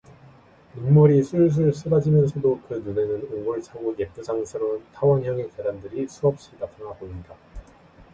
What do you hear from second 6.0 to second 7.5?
수없이 나타나 보인다.